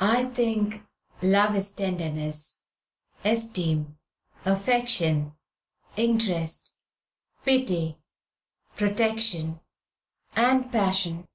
[0.00, 0.86] "I think
[1.20, 2.62] love is tenderness,
[3.22, 3.98] esteem,
[4.46, 5.34] affection,
[5.98, 6.72] interest,
[7.44, 7.98] pity,
[8.74, 9.60] protection,
[10.34, 11.28] and passion.